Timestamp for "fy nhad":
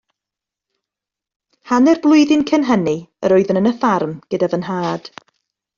4.55-5.17